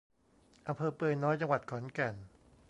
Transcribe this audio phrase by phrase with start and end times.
[0.67, 2.15] อำเภอเปือยน้อย จังหวัดขอนแก่น